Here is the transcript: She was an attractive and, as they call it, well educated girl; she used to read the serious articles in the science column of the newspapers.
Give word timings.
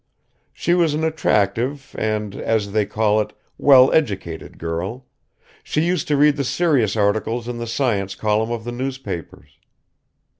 She 0.51 0.73
was 0.73 0.95
an 0.95 1.03
attractive 1.03 1.95
and, 1.95 2.33
as 2.35 2.71
they 2.71 2.87
call 2.87 3.21
it, 3.21 3.33
well 3.59 3.93
educated 3.93 4.57
girl; 4.57 5.05
she 5.63 5.81
used 5.81 6.07
to 6.07 6.17
read 6.17 6.37
the 6.37 6.43
serious 6.43 6.95
articles 6.95 7.47
in 7.47 7.59
the 7.59 7.67
science 7.67 8.15
column 8.15 8.49
of 8.51 8.63
the 8.63 8.71
newspapers. 8.71 9.59